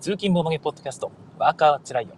[0.00, 2.14] 通勤ボードゲポッドキャスト、ワーカーつらいよ。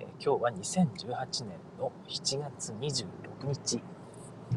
[0.00, 3.06] え今日は2018年の7月26
[3.46, 3.82] 日、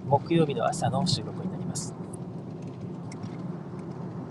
[0.06, 1.94] 木曜日の朝の収録になります。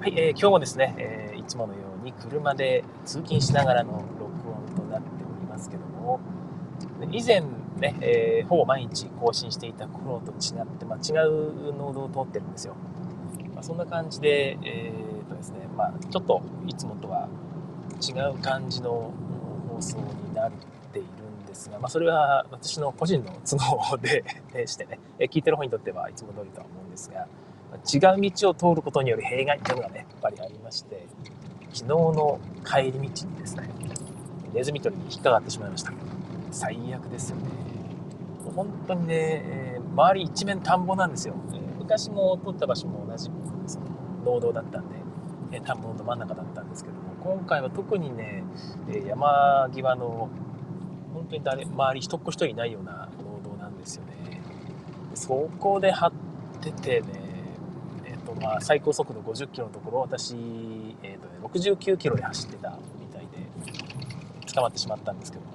[0.00, 6.20] はい、えー今日もですね、えーいつものように車で通勤しながらの録音となっておりますけども、
[7.12, 7.42] 以前
[7.76, 12.76] ね、えーほぼ毎日更新していた頃と違って、まあ、違うノードを通ってるんですよ。
[13.54, 17.28] まあ、そんな感じで、えーとですね、まあ、ちょっといつもとは
[18.04, 19.12] 違う感じの
[19.68, 20.52] 放送になっ
[20.92, 21.08] ている
[21.44, 24.24] んですが、まあ、それは私の個人の都合で
[24.66, 27.26] してね、え聞いてる方にとってはいつも通りとは思うんですが、
[27.72, 31.06] ま違う道を通ることによる弊害というのがね、やっぱりありまして、
[31.72, 33.68] 昨日の帰り道にですね、
[34.52, 35.92] ネズミ捕りに引っかかってしまいました。
[36.50, 37.44] 最悪ですよね。
[38.44, 41.34] もう本当にね、え周り一面田んぼなんですよ。
[41.78, 43.30] 昔も通った場所も同じ
[43.66, 43.86] その
[44.24, 44.88] 農道だったん
[45.50, 48.44] で、田んぼど真ん中だったんですけども、今回は特にね、
[49.06, 50.28] 山際の
[51.14, 54.40] 本当に誰周り一っ子一人いないような農道なんですよね。
[55.14, 56.12] そこで張っ
[56.60, 57.06] ててね、
[58.04, 60.34] えーとまあ、最高速度50キロのところ私、
[61.02, 63.72] えーとね、69キロで走ってたみたいで
[64.52, 65.52] 捕まってしまったんですけども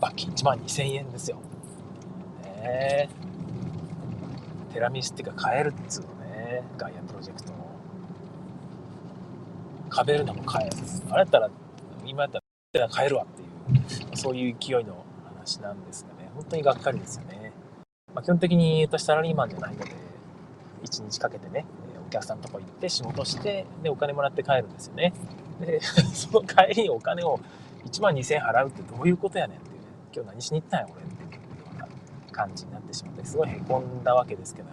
[0.00, 1.36] 罰金1万2000円ですよ。
[2.42, 3.08] ねえ
[4.72, 7.47] テラミスっていうか買えるっつうのねガイアプロジェクト
[9.98, 10.70] カベルナも買え
[11.10, 11.50] あれやったら
[12.06, 13.82] 今やったら買えるわってい
[14.12, 16.30] うそういう勢いの話なんですがね。
[16.36, 17.52] 本当にがっかりですよね、
[18.14, 19.90] まあ、基本的に私サラリーマンじゃないので
[20.84, 21.66] 1日かけてね
[22.06, 25.12] お客さんのとこ行って仕事してでお金もらって帰るんですよね。
[25.58, 25.80] で
[26.14, 27.40] その帰りにお金を
[27.84, 31.38] 1万2000円払うってどういうことやねんっていうね今日何しに行ったんや俺っていうよ
[31.74, 31.88] うな
[32.30, 34.68] 感じになってしまってすごいへこんだわけですけど。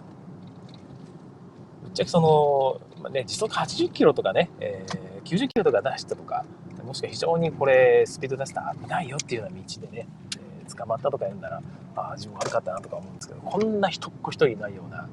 [1.82, 6.44] ぶっちゃけその、まあね、時速80キロとかね、えー90キロとか出したとか
[6.84, 10.06] もしくは非常にこれスピード出したら危ないよっていうような道でね、
[10.36, 10.46] えー
[10.76, 11.62] 捕まったとか言うんなら
[11.94, 15.08] ああ自分悪かったなとか思うんですけどこんな一っ子一人いないような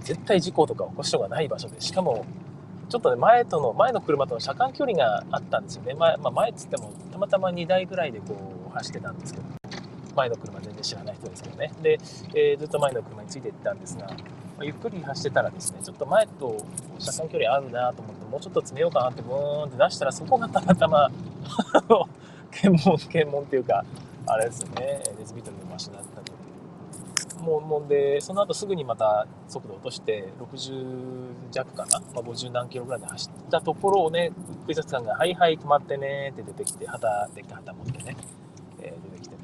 [0.00, 2.26] 絶対事故とか起こしようがない場所でしかも
[2.90, 5.94] ちょっとね前との前の車との車間距離があったんですよね。
[5.94, 8.36] 前,、まあ、前っつってもたまたま2台ぐらいでこ
[8.68, 9.46] う走ってたんですけど
[10.14, 11.72] 前の車全然知らない人ですけどね。
[11.82, 11.98] で、
[12.34, 14.10] えーずっと前の車についていったんですが、
[14.56, 16.64] まあゆっくり走ってたらですねちょっと前と
[16.98, 21.10] 車間距離合うなと思ってもうちょっと詰めようかなってブーンって出したらそこがたまたま
[22.50, 23.84] 検問検問っていうか
[24.26, 26.42] あれですよねネズミ捕りの場所だったという。
[27.42, 34.30] もうもんでその後すぐにまた速度落として60弱かな、まあ、50何キロぐらいで走ったところをね
[34.68, 38.16] 警察官が「はいはい止まってね」って出てきて旗でっかい旗持ってね、
[38.80, 39.42] えー出てきてね、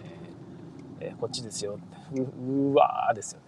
[1.00, 1.76] えーこっちですよ
[2.12, 3.47] ってううわーですよね。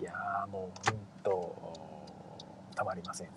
[0.00, 1.78] いやーもうほんと
[2.74, 3.28] たまりません。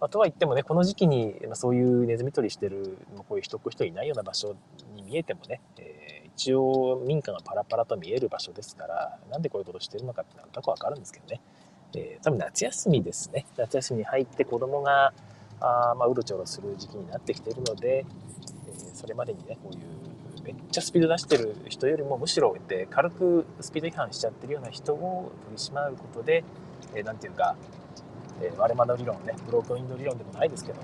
[0.00, 4.56] ま、とは言ってもねこの時期にそういうネズミ捕りしてるこういう一っ子人いないような場所
[4.94, 11.40] に見えてもね、えー一応民家がパラパラと見える場所ですからなんでこういうことしてるのかってなんとなくわかるんですけどね、
[11.96, 13.44] えー多分夏休みですね。
[13.56, 15.12] 夏休みに入って子供が
[15.60, 18.06] あまあうろちょろする時期になってきてるので、
[18.68, 19.80] えーそれまでにねこういう
[20.48, 26.42] めっちゃスピード出してる人よりもむしろで軽くスピード違反しちゃってるような人を取り締まることで、
[26.94, 27.54] えーていうか
[28.40, 30.80] えー割れ窓理論ねブロークンウィンド理論でもないですけど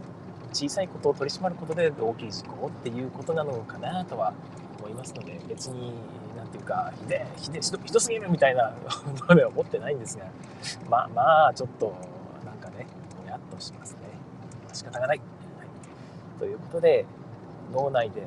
[0.53, 4.35] 小さいことを取り締まることで大きい事故っていうことなのかなとは
[4.81, 5.95] 思いますので別に
[6.37, 8.75] なんていうかひでひでひどひどすぎるみたいな
[9.31, 10.27] のでは思ってないんですが
[10.91, 11.95] まあまあちょっと
[12.45, 12.87] なんかね
[13.25, 13.99] もやっとしますね。
[14.75, 17.07] 仕方がない、はい、ということで
[17.73, 18.23] 脳内で、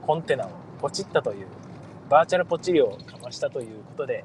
[0.00, 0.50] コンテナを
[0.80, 1.46] ポチったという
[2.08, 4.24] バーチャルポチリをかましたということで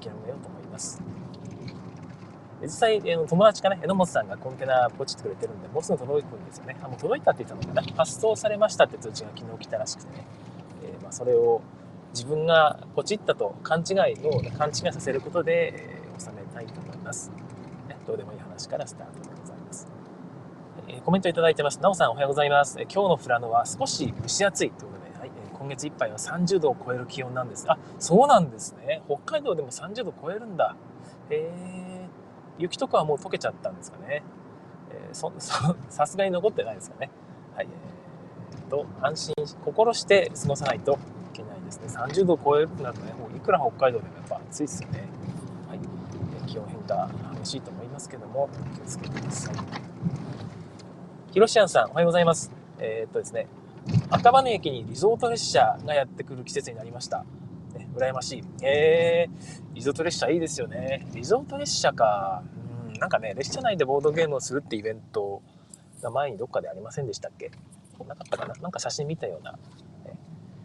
[0.00, 1.00] 諦めようと思います
[2.62, 6.76] 実際、友達かね、榎本さんがコンテナポチってくれてるんで、もうすぐ届くんですよね。
[6.82, 7.94] あ、もう届いたって言ったのかな。
[7.94, 10.26] 発送されましたって通知が昨日来たらしくてね。
[10.82, 11.60] えーまあ、それを
[12.14, 17.30] 自分がポチったと勘違いを勘違いさせることで、えー収めたいと思います、
[17.88, 17.96] ね。
[18.06, 19.33] どうでもいい話からスタートです。
[20.88, 21.80] えコメントいただいてます。
[21.80, 22.78] なおさんおはようございます。
[22.78, 27.64] え今日の富良野は少し蒸し暑いということで、はいえ今月いっぱいは30度を超える気温なんです。
[27.70, 29.02] あ、そうなんですね。
[29.06, 30.76] 北海道でも30度超えるんだ。
[31.30, 32.08] へえ。
[32.58, 34.22] 雪とかはもう溶けちゃったんですかね。
[34.90, 37.10] えーそそ さすがに残ってないですかね。
[37.56, 37.68] はい。
[37.68, 40.96] えーと、安心し、心して過ごさないとい
[41.32, 41.86] けないですね。
[41.88, 45.04] 30度を超えるとなるとね、もういくら北海道でもやっぱ暑いですよね。
[45.68, 45.78] はい。
[45.78, 47.08] え気温変化
[47.40, 49.54] 激しいと思いますけども、気をつけてください。
[51.34, 52.52] ひろしあんさん、おはようございます。
[52.78, 53.48] えーっとですね、
[54.08, 57.24] 赤羽駅にリゾート列車がやってくる季節になりました。
[57.76, 58.44] ね、羨ましい。
[58.62, 61.08] えー、リゾート列車いいですよね。
[61.12, 62.44] リゾート列車か。
[62.86, 65.42] うん、なんかね、列車内でボードゲームをするってイベント、
[66.00, 67.50] が前にどっかでありませんでしたっけ？
[68.06, 68.54] なかったかな？
[68.54, 69.58] なんか写真見たような、ね、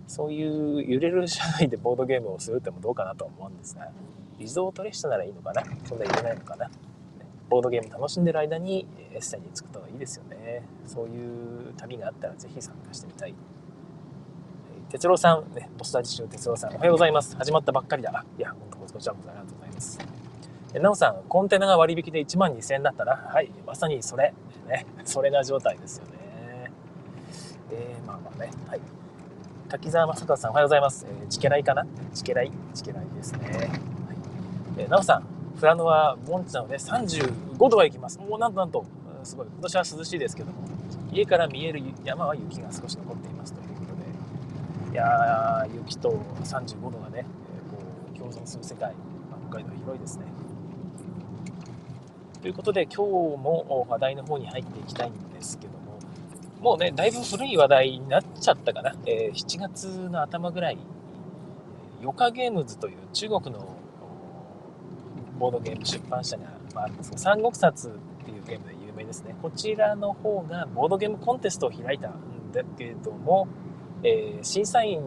[0.05, 3.89] そういう揺れる車内でボードゲームをするってもどうかなと思うんですが、
[4.37, 5.63] リゾート列車ならいいのかな？
[5.85, 6.69] そんな揺れないのかな？
[7.49, 10.63] ボードゲーム楽しんでる間にエッセンに着くといいですよね。
[10.85, 13.33] そういう旅があったらぜひ参加してみたい。
[14.89, 17.35] 哲郎さん、ね、ボスター自身哲郎さん、おはようございます。
[17.35, 18.25] 始まったばっかりだ。
[18.37, 19.99] いや、本当こちらこそありがとうございます。
[20.73, 24.33] なおさん、コンテナが割引で1万2000円だったら、はい、まさにそれ。
[24.67, 26.71] ね、それな状態ですよね。
[27.71, 28.81] えー、まあまあね、はい。
[29.67, 31.07] 滝沢正和さん、おはようございます。
[31.07, 31.85] えー、チケライかな？
[32.13, 32.51] チケライ？
[32.73, 33.47] チケライですね。
[33.47, 33.69] はい。
[34.77, 35.23] えー、なおさん、
[35.59, 38.17] 富良野は盆地なので35度は行きます。
[38.17, 38.85] もうなんとなんと、
[39.23, 39.47] すごい。
[39.47, 40.57] 今年は涼しいですけども、
[41.11, 47.25] 家から見える山は雪が少し残っていますということで、いやー、雪と35度がね、
[47.69, 47.77] こ
[48.15, 48.95] う共存する世界、
[49.49, 50.25] 北海道広いですね。
[52.41, 55.99] ということで、今日も話題の方に入っていきたいんですけども、
[56.61, 58.95] もうね、だいぶ古い話題になっちゃったかな。
[59.05, 60.77] えー、7月の頭ぐらい、
[62.01, 63.78] ヨカゲームズという中国の
[65.39, 66.43] ボードゲーム出版社が
[66.75, 69.35] あるんですが、三国殺っていうゲームで有名ですね。
[69.41, 73.47] こちらの方がボードゲームコンテストを開いたんだけども、
[74.03, 75.01] えー、審査員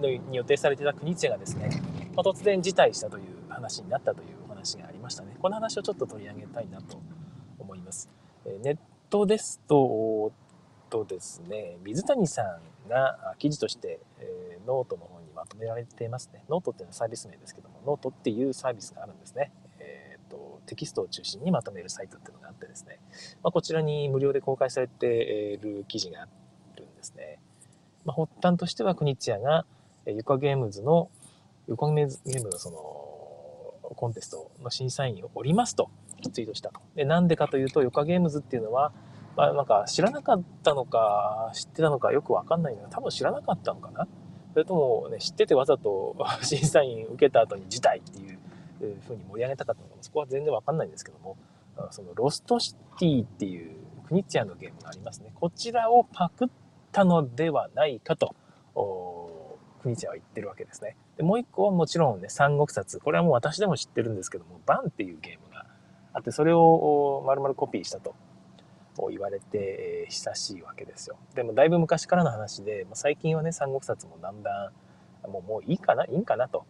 [0.00, 1.70] のに予定されていた国津がですね、
[2.14, 5.36] まあ、突然辞退したという話になったというお話がありましたね。
[5.40, 7.00] この話をちょっと取り上げたいなと
[7.58, 8.10] 思います。
[8.44, 8.78] えネッ
[9.08, 10.32] トですと、
[10.90, 12.42] とですね、水谷さ
[12.86, 16.44] んが記事として、えー、ノートの方にまとめられていますね。
[16.48, 19.52] ノートっていうのはサービス名ですけども、ノートっていうサービスがあるんですね。
[20.28, 23.00] と、テキストを中心にまとめるサイトっていうのがあってですね、
[23.42, 25.06] まあ、こちらに無料で公開されて
[25.54, 26.26] いる記事があ
[26.76, 27.38] るんですね。
[28.04, 29.66] まあ、発端としては国津屋が、
[30.06, 31.10] ユカゲームズの、
[31.68, 35.90] ユカゲームのその、コンテストの審査員をおりますと
[36.32, 36.80] ツイートしたと。
[36.94, 38.92] で、なんでかというと、ユカゲームズっていうのは、
[39.36, 44.08] まあ、なんか知らなかったのか、知ってたのかよくわかんないんだけど、多分知らなかったのかな
[44.54, 48.35] それともね、知っててわざと 審査員受けた後に辞退っていう
[48.84, 51.36] いうふうに盛り上げたかったのかそこは全然わかんないんですけども、
[51.90, 53.76] そのロストシティっていう
[54.06, 55.32] クニッチアのゲームがありますね。
[55.34, 56.48] こちらをパクっ
[56.92, 58.34] たのではないかと、
[59.82, 60.96] クニッチアは言ってるわけですね。
[61.16, 63.00] でもう一個はもちろんね、三国殺。
[63.00, 65.66] これはもう私でも知ってるんですけども、バンっていうゲームが
[66.12, 68.14] あって、それを丸々コピーしたと
[69.10, 71.16] 言われて久しいわけですよ。
[71.34, 74.72] でもだいぶ昔からの話で、最近はね、三国殺もだんだ
[75.26, 76.64] ん、もうもういいかないいんかなと。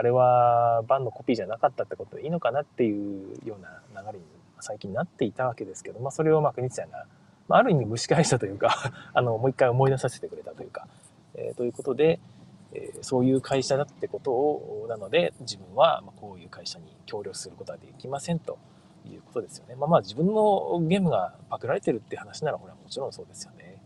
[0.00, 3.62] あれはバンのコピーじゃなかったってことでいいのかなっていうよう
[3.94, 4.24] な流れに
[4.58, 7.04] 最近なっていたわけですけど、まあ、それをまあ国津さんが、
[7.48, 10.88] まあ、ある意味蒸し返したというか あのもう一回思い出させてくれたというか、
[11.34, 12.18] えー、ということで、
[12.72, 18.56] えー、そういう会社だってことをなので自分はまこういう会社に協力することはできませんと
[19.04, 19.74] いうことですよね。
[19.74, 23.82] まあ、まあ自分のゲームがパクられてるって話ならこれはもちろんそうですよね。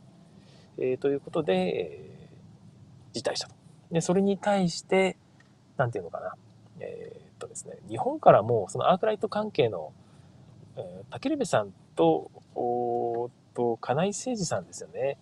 [0.79, 3.57] えー、ということで、えー、辞退したと。
[3.91, 5.17] でそれに対して
[5.77, 6.35] なんていうのかな、
[6.81, 9.93] えー、っとですね、日本からもそのアークライト関係の、
[10.77, 15.17] えー、竹部さんと、おと、金井誠二さんですよね、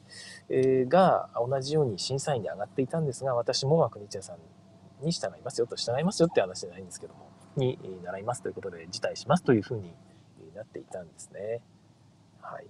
[0.48, 9.92] えー、が同じように審査員に上がっていたんですが、私も国津屋さんに従いますよと、従いますよって話じゃないんですけども、に習いますということで辞退しますというふうに
[10.54, 11.60] なっていたんですね。
[12.40, 12.66] はい。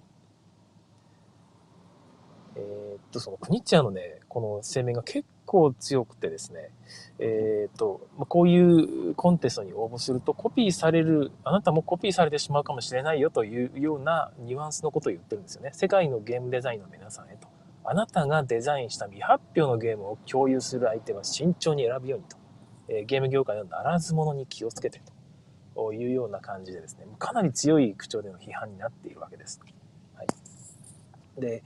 [2.55, 6.71] えー、っと、その国津屋のね、この声明が結構強くてですね、
[7.19, 15.69] えっ、ー、と、こういうコンテストに応募するとコピーされる、あなたもコピーされてしまうかもしれないよというようなニュアンスのことを言ってるんですよね。
[15.73, 17.47] 世界のゲームデザインの皆さんへと。
[17.85, 22.37] あなたがデザインした未発表のゲームを共有する相手は慎重に選ぶようにと。
[22.87, 25.01] えー、ゲーム業界のならず者に気をつけて
[25.75, 29.61] というような感じでですね、かなり強い口調での批判になっているわけです。
[30.15, 30.27] はい。
[31.39, 31.63] で、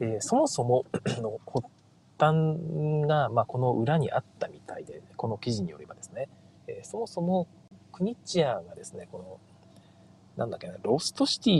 [0.00, 0.84] えー、そもそも
[1.20, 1.40] の
[2.22, 6.28] 端が、まあ、この裏にあったみたいで、この記事によればですね、
[6.68, 7.48] え、そもそも
[7.90, 9.40] クニッチアがですね、この、
[10.36, 11.50] なんだっけな、ロストシテ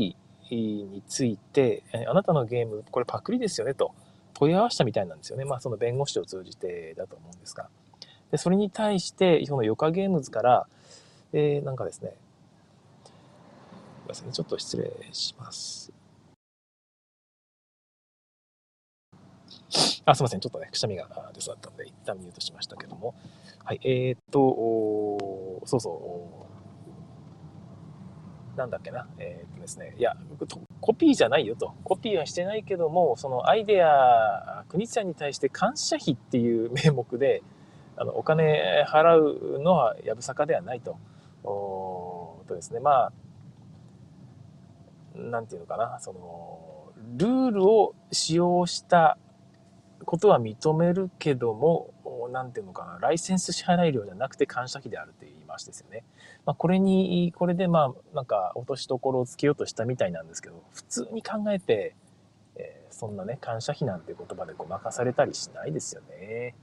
[0.54, 3.92] ィについて、え、あなたのゲーム、これパクリですよねと
[4.34, 5.44] 問い合わせたみたいなんですよね。
[5.44, 7.68] まあ、その弁護士を通じてだと思うんですが。
[8.30, 10.66] で、それに対して、そのヨカゲームズから、
[11.32, 12.14] えー、なんかですね、
[13.04, 13.12] す
[14.02, 15.92] みません、ちょっと失礼します。
[20.04, 20.40] あ、すみません。
[20.40, 23.14] ちょっとね、くしゃみが出そうだったので、一旦ミュートしましたけども。
[23.64, 23.80] はい。
[23.84, 26.46] えー、っと、そうそ
[28.56, 28.58] う。
[28.58, 29.06] なんだっけな。
[29.18, 29.94] えー、っとですね。
[29.96, 30.14] いや、
[30.80, 31.74] コピーじゃないよと。
[31.84, 37.42] コピーはしてないけども、そのアイデア、国ちゃんに対して感謝費っていう名目で、
[37.96, 40.98] あの、お金払うのはやぶさかではないと。
[41.44, 42.80] おとですね。
[42.80, 43.12] まあ、
[45.16, 45.98] なんていうのかな。
[46.00, 49.18] その、ルールを使用した
[50.04, 51.92] ことは認めるけども、
[52.30, 56.04] なんていうのかな、ライセンス支払い料じゃなくて感謝費であるという言い回しですよね。
[56.44, 61.94] まあ、これに、これでまあ、なんか落としどころをつけようとしたみたいなんですけど、普通に考えて、
[62.56, 66.54] えー、そんなね、感謝費なんて言葉でごまかされたりしないですよね。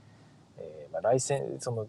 [0.58, 1.86] えー、まあ、ライセンス、その、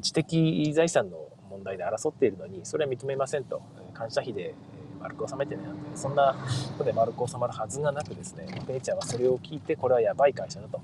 [0.00, 3.62] 知的財産の問題で争っているのに、それは認めませんと、
[3.92, 4.54] 感謝費で
[5.04, 6.34] 丸く収めてねなんて、そんな
[6.72, 10.80] ことで丸く収まるはずがなくですね、ペイちゃんはそれを聞いて、これはやばい会社だと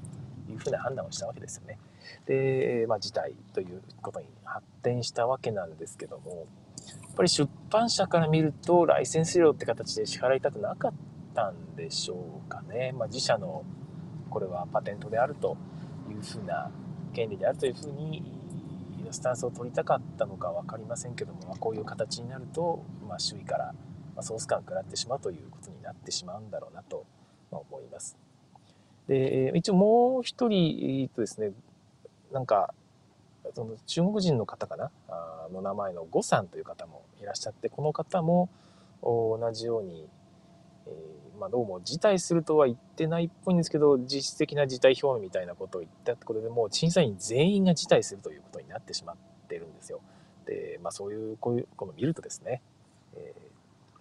[0.51, 1.79] いうふうな判断をしたわけですよね。
[2.27, 10.93] で、まあ、事態ということに発展したわけなんですけども、やっぱり出版社から見ると、ライセンス料って形で支払いたくなかっ
[11.35, 12.93] たんでしょうかね。
[12.93, 13.65] まあ、自社の
[14.29, 15.57] これはパテントであると
[16.11, 16.71] いうふうな
[17.15, 18.23] 権利であるというふうに
[19.11, 23.75] スタンスを取りたかったのか分かりませんけども、まあ、こういう形になると、まあ、周囲から、
[24.21, 27.05] まソース感食らってしまうということになってしまうんだろうなと
[27.51, 28.17] 思います。
[29.09, 31.53] で一応もう一人とですね
[32.33, 32.75] なんか
[33.55, 34.91] その中国人の方かな？
[35.09, 38.49] あの名前の呉さんという方もいらっしゃってこの方も
[39.03, 40.07] 同じように、
[40.87, 49.17] えー、まあ、どうも辞退するとは言ってないっぽいんですけど実質的な辞退表明みたいなことを言ったってことでもう審査員全員が辞退するということになってしまっ
[49.49, 50.01] てるんですよ。
[50.47, 52.63] で、まあ、そういうこういうこの見るとですね、
[53.17, 53.50] えー、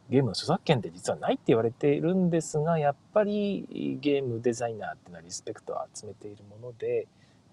[0.09, 7.07] ゲームの著作権って実はないって言われているんですがやっぱりゲームデザイナーっていうのはリスペクトを集めているもので、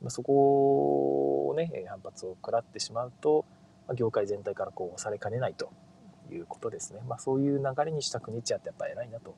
[0.08, 3.44] そこをね、反発を食らってしまうと、
[3.94, 5.70] 業界全体からこう押されかねないと
[6.30, 7.00] いうことですね。
[7.06, 9.34] まあ、そういう流れにした国チアってやっぱ偉いなと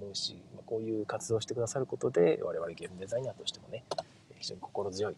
[0.00, 3.84] 思うし、ま、こういう活動をしてくださることで、我々ゲームデザイナーとしてもね、
[4.38, 5.16] 非常に心強い、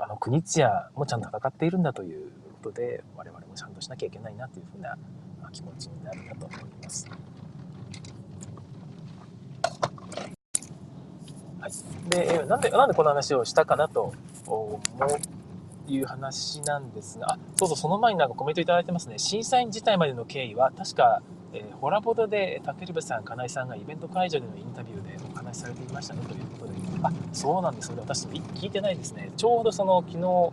[0.00, 2.30] あの国チアもちゃんと戦っているんだという
[2.62, 4.96] ことで、我々もちゃんとしなきゃいけないなというふうな
[5.54, 7.08] 気持ちになるかと思います。
[11.60, 11.72] はい、
[12.10, 14.12] でなんでなんでこの話をしたかなと
[14.46, 14.80] 思
[15.88, 19.18] ういう話なんですがあそうそうその前になんかコメントいただいてますね。
[19.18, 26.72] 審査員自体までの経緯は確か、えー、ホラボドで竹部さん金井さんがイベント会場でのインタビューでお話しされていましたねということで。
[27.02, 27.88] あそうなんです。
[27.88, 29.30] それ私聞いてないですね。
[29.36, 30.52] ちょうどその昨日、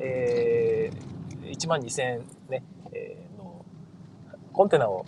[0.00, 2.62] えー、1万2000ね、
[4.56, 5.04] コンテナを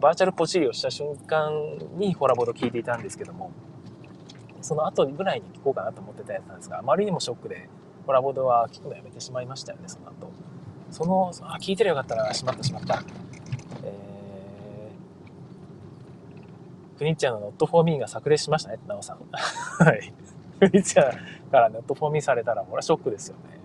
[0.00, 1.52] バーチャルポチリをした瞬間
[1.96, 3.52] にホラボード聞いていたんですけども
[4.62, 7.68] その後ぐらいに聞こうかなと思ってたやつなんですが、あまりにもショックで、
[8.06, 10.30] コラボドは聞くのやめてしまいましたよね、その後。
[10.90, 13.02] その、あ、聞いてりゃよかったな、しまったしまった。
[13.84, 19.18] えー、クニッチャーのノットフォーミーが炸裂しましたね、なおさん。
[19.84, 20.12] はい。
[20.60, 23.61] クニッチャーからノットフォーミーされたら、これはショックですよね。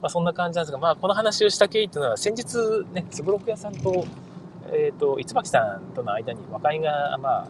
[0.00, 2.56] まあそんな感じなんですが、まあこの話をした経緯っていうのは、先日
[2.92, 4.04] ね、すごろく屋さんと、
[4.72, 7.48] えっ、ー、と、椿さんとの間に和解が、まあ、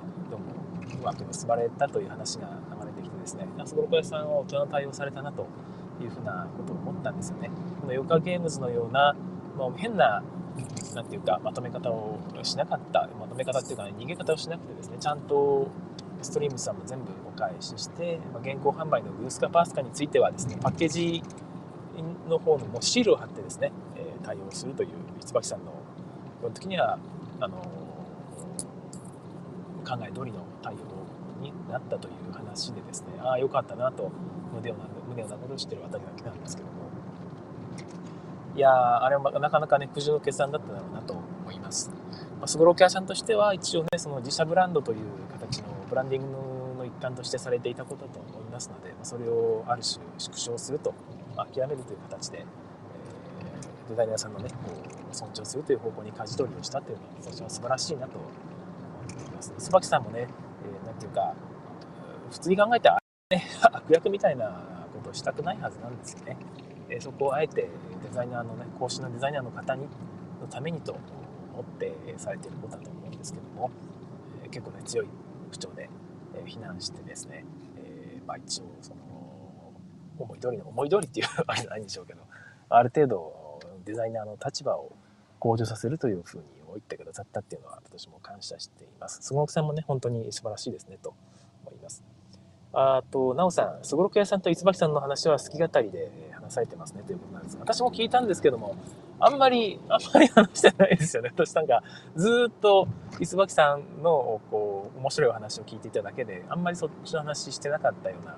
[1.01, 2.49] うまく結ばれたという話が
[2.81, 5.47] 流れてきてですね、そこの屋さんは大人の対応されたなと
[6.01, 7.51] いうふうなことを思ったんですよね。
[7.81, 9.15] このヨガゲームズのような、
[9.57, 10.23] もう変な、
[10.95, 15.69] なんていうか、まとめ方をしなかった、まとめ方っていうか、ね、逃げ方をしなくてですね、ちゃんと
[16.23, 21.23] ストリームさんも全部お返しして、まあ、現行販売のブースカパースカについてはですね、パッケージ
[22.29, 24.91] の方のもうシールを貼ってですね、え、対応するという、
[25.25, 25.73] 椿さんの、
[26.41, 26.99] 基本的には、
[27.41, 27.59] あの
[29.87, 30.79] 考え通りの対応
[31.41, 34.11] になったという話でですねああよかったなと
[34.53, 34.75] 胸を
[35.09, 36.75] 胸を殴るしてるあたりだけなんですけども。
[38.57, 41.91] いやあれはなかなかね苦渋の決断だっただろうなと思います。
[42.47, 44.99] すごろく屋さんとしては一応ねその自社ブランドという
[45.31, 50.95] 形のブランディングの一環としてされていたことだと思いますのでそれをある種縮小すると
[51.37, 54.71] 諦めるという形で、えー、デザイナーさんのねこ
[55.11, 59.53] う尊重するという方向に舵取りをしたというのは私は素晴らしいなと思います。
[59.59, 60.29] 椿さんもね、
[60.65, 61.35] えー、ていうか
[62.31, 66.37] 普通に考えたら、ね、 悪役みたいなことをしたくないはずなんですよね、
[66.89, 67.71] えー、そこをあえてデ
[68.11, 69.89] ザイナーのね講師のデザイナーの方に
[70.41, 73.71] のためにと思ってされていることだと思うんですけども、
[74.43, 75.09] えー、結構ね強い
[75.51, 75.89] 口調で、
[76.35, 77.45] えー、非難してですね、
[77.77, 79.01] え、まあ一応その
[80.25, 82.21] 思い通りの思い通りっていうあれじゃないんでしょうけど
[82.69, 84.93] ある程度デザイナーの立場を
[85.39, 86.45] 向上させるというふうに
[86.77, 89.21] 言ってくださったっていうのは私も感謝しています。
[89.23, 91.15] すごくさんもね、本当に素晴らしいですねと
[91.65, 92.03] 思います。
[92.73, 98.77] あと、なおさん、すごろく屋さんと椿さんの話は好き語りで話されてますねということなんですが、私も聞いたんですけども、
[99.19, 101.31] あんまり、あんまり 話してないですよね。
[101.35, 101.83] 私なんか、
[102.17, 102.87] ずっと
[103.23, 108.37] 椿さんの、こう、面白いお話を聞いていただけで、あんまりそっちの話してなかったような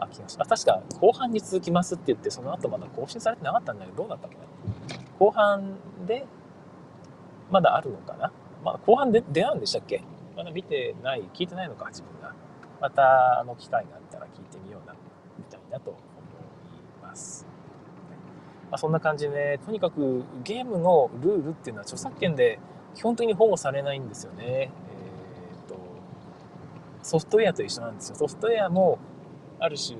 [0.00, 0.64] あ気がします。
[0.66, 4.42] 確か、後半に続きますって言って、その後まだ更新されてなかったんだけど、どうなったっけな。
[5.18, 5.76] 後半
[6.06, 6.26] で、
[7.50, 8.32] まだあるのかな
[8.64, 10.02] まあ、後半で出会うんでしたっけ？
[10.36, 12.34] まだ見てない、聞いてないのか、自分が。
[12.80, 14.94] また、あの、機会があったら聞いてみような、
[15.38, 16.02] みたいなと思い
[17.02, 17.46] ます。
[18.70, 22.60] まあ、そんな感じでね、とにかくゲームのルールっていうのは著作権で
[22.94, 24.44] 基本的に保護されないんですよね。
[24.46, 24.70] え、
[25.66, 25.76] っと、
[27.02, 28.16] ソフトウェアと一緒なんですよ。
[28.16, 28.98] ソフトウェアも、
[29.60, 29.96] ある種、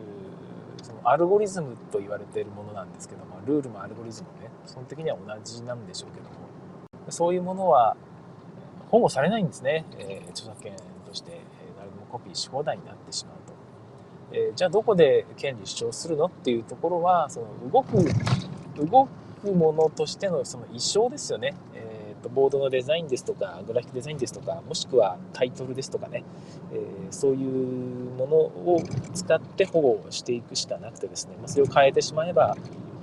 [0.82, 6.30] そのアルゴリズムと言われているものなんですけども、ルールもアルゴリズムもね、基本的には同じなんでしょうけども、
[7.10, 7.96] そういうものは
[8.90, 9.84] 保護されないんですね。
[9.98, 10.72] えー、著作権
[11.06, 11.40] として、
[11.76, 13.52] 誰でもコピーし放題になってしまうと。
[14.32, 17.98] えー、じゃあどこで権利主張するのっていうところは、その動く、
[18.78, 19.08] 動
[19.42, 21.54] くものとしてのその意象ですよね。
[22.28, 26.24] ボードのデザインですとか、グラフィックデザインですとか、もしくはタイトルですとかね、
[26.72, 28.82] えー、そういうものを
[29.14, 32.56] 使って保護していくしかなくてですね、まあ、それを変えてしまえば、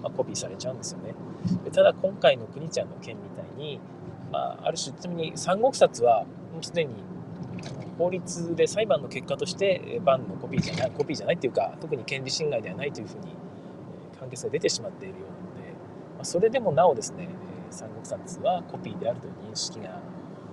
[0.04, 1.16] まあ、コピーされちゃうんですよね。
[1.72, 3.80] ただ今回の国ちゃんの件みたいに、
[4.32, 6.94] まあ、ある種ちなみに三国殺はもうすでに
[7.98, 13.36] 法律で裁判の結果としてバンのコピーじゃないコピーじゃないっていうか特に権利侵害ではないというふうに
[14.20, 15.74] 判決が出てしまっているようなので、
[16.16, 17.28] まあ、それでもなおですね
[17.72, 20.00] 三国殺はコピーであるという認識が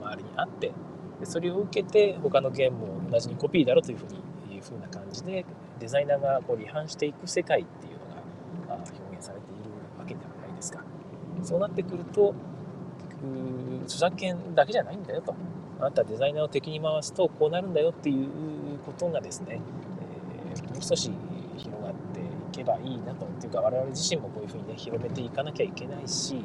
[0.00, 0.72] 周りにあって
[1.20, 5.44] でそれを受けて他のゲームも同じにコピーだろというふうにいうふうな感じで
[5.78, 7.98] デザイナーがこう離反していく世界っていう
[8.62, 10.80] のが表現されているわけではないですか。
[11.42, 12.34] そうなってくると
[13.84, 15.34] 著作権だけじゃないんだよと。
[15.80, 18.28] あなたデザイナーを敵に回すとこうなるんだよっていう
[18.86, 19.60] ことがですね、
[20.54, 21.10] えー、もう少し
[21.56, 23.26] 広がっていけばいいなと。
[23.46, 26.44] いうか我々自身もこういうふうにね、広めていかなきゃいけないし、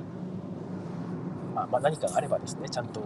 [1.59, 3.01] まあ、まあ、何かがあればですね、ちゃんと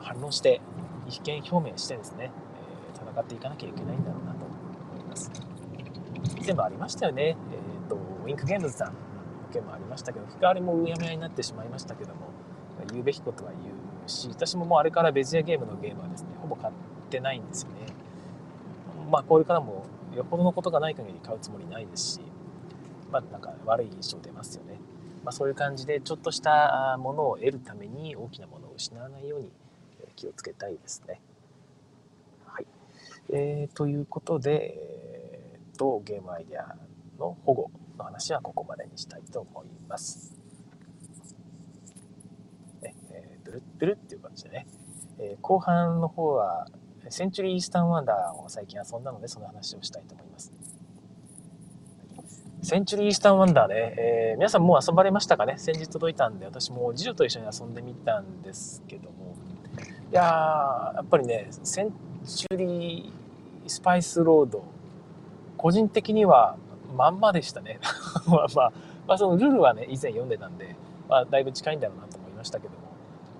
[0.00, 0.60] 反論して、
[1.08, 2.32] 意見表明してですね、
[2.94, 5.30] えー、戦っていかなきゃいけないんだろうなと思います。
[6.40, 7.36] 以前もありましたよね。
[7.52, 8.94] え、ー、と、ウィンクゲームズさんの
[9.52, 12.30] 件もありましたけど、日替わりもうやむやになってしまいましたけども、
[12.90, 16.72] 言うべきことは言うし、私ももうあれから別屋ゲームのゲームはですね、ほぼ買っ
[17.08, 17.86] てないんですよね。
[19.10, 19.84] まあ、これからも
[20.16, 22.20] よっぽどのことがない限り買うつもりないですし、
[23.12, 24.80] まあ、なんか悪い印象出ますよね。
[25.24, 29.50] まあ、そういう感じで、ちょっとしたものを得るために大きなものを失わないように
[30.16, 31.20] 気をつけたいですね。
[32.46, 32.66] はい。
[33.30, 36.76] えー、ということで、えー、と、ゲームアイデア
[37.18, 40.34] の保護の話はここまでにしたいと思います。
[42.82, 44.66] ねえドゥルッドゥルっていう感じでね、
[45.18, 46.66] えー、後半の方は
[47.08, 50.52] センチュリー・イースタン・ワンダーを最近遊んだのでその話をしたいと思います
[52.70, 55.58] センチュリー・イースタン・ワンダーね、えー、皆さんもう遊ばれましたかね？
[55.58, 59.34] 先日届いたんで私も次女と一緒に遊んでみたんですけども。
[60.12, 61.92] いやーやっぱりねセン
[62.24, 64.62] チュリー・スパイス・ロード
[65.56, 66.56] 個人的には
[66.96, 67.80] まんまでしたね。
[68.30, 68.72] まあまあ、
[69.08, 70.76] まあ、そのルールはね以前読んでたんで、
[71.08, 72.78] まあ、だいぶ近いんだろうなと思いましたけども。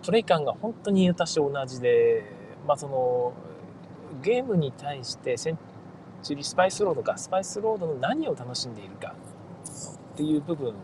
[0.05, 2.25] プレイ感が本当に私同じで、
[2.67, 3.33] まあ、その
[4.23, 5.59] ゲームに対してセン
[6.23, 9.15] チリスパイスロードかスパイスロードの何を楽しんでいるか
[10.15, 10.75] っていう部分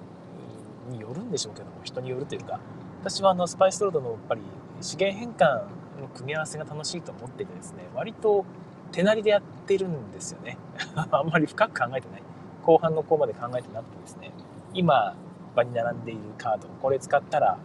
[0.91, 2.61] によるんでしょうけども人によるというか
[3.01, 4.41] 私はあのスパイスロードのやっぱり
[4.81, 5.65] 資源変換
[6.01, 8.45] の組み合わせが楽しいと思っててですね割と
[8.93, 10.57] 手なりでやってるんですよね。
[10.95, 12.23] あんまり深く考えてない。
[12.63, 14.33] 後半の項まで考えてなくてですね
[14.75, 15.15] 今
[15.55, 17.59] 場に並んでいるカードこれ使ったら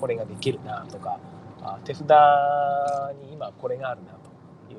[0.00, 1.18] これができるなとか
[1.84, 2.08] 手札
[3.22, 4.12] に今これがあるな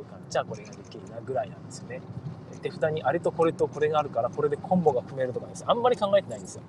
[0.01, 0.37] という感じ。
[0.37, 2.01] ゃあこれができるなぐらいなんですよね。
[2.61, 5.63] 手札にあれとこれとこれがあるからこれでコンボが組めるとかです。
[5.67, 6.61] あんまり考えてないんですよ、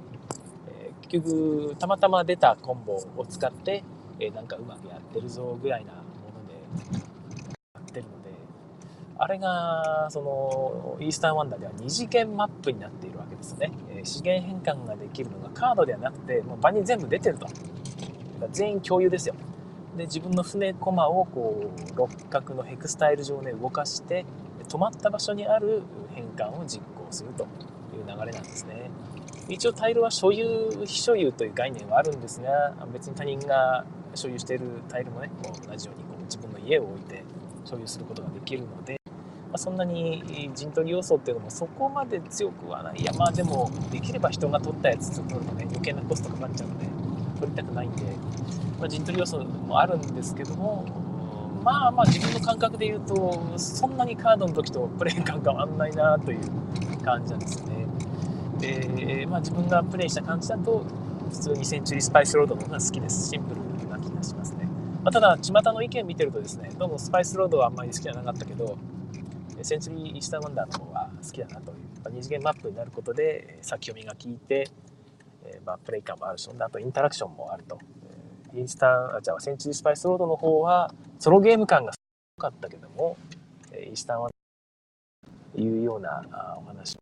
[0.68, 3.84] えー、結局たまたま出たコンボを使って、
[4.18, 6.54] えー、なんかうまくやってるぞぐらいなもので
[7.74, 8.30] やってるので
[9.18, 17.46] あれがそのイースタンワンダーでは2次元マップになっているわけですね、えー、資源変換ができるのがカードではなくてもう場に全部出てると。
[18.50, 19.34] 全員共有ですよ。
[19.96, 24.24] で自分の船駒をこう六角のヘクスタイル上で動かして
[24.68, 25.82] 止まった場所にある
[26.14, 27.46] 変換を実行するとい
[28.00, 28.90] う流れなんですね。
[29.48, 37.24] 一応タイルは所有非所有という概念はあるんですが別に他人が所有しているタイルもねこう同じようにこう自分の家を置いて
[37.64, 43.00] 所有することができるので、まあ、そんなに陣取り要素っていうのもそこまで強くはない。
[43.00, 47.01] いやまあでもできれば人が取ったやつ取るとね余計なコストかかっちゃうので。
[47.42, 48.04] 取りたくないんで、
[48.78, 50.84] まあ、陣取り要素もあるんですけども、
[51.64, 56.40] まあまあ自分の感覚で言うと、そんなにカードの時とプレイ感変わんないなという
[57.04, 57.86] 感じなんですね。
[58.58, 60.84] で、まあ自分がプレイした感じだと、
[61.30, 63.30] 普通にセンチュリースパイスロードの方が好きです。
[63.30, 64.66] シンプルな気がしますね。
[65.02, 68.76] まあ、ただ、巷の意見見てるとですね、どうもスパイスロードはあんまり好きじゃなかったけど、
[69.62, 71.76] センチュリー・イースター・ワンダーの方は好きだなという、
[72.12, 74.68] 二次元マップになることで先読みが効いて、
[75.46, 77.78] えー、まあ、プレイ感もあるし、あとインタラクションもあると。
[78.54, 81.92] インスタン、あ、じゃあ、センチュリースパイスロードの方は、ソロゲーム感が
[82.42, 83.16] かったけども、
[83.72, 84.30] えイースタンワン
[85.54, 86.96] というようなあお話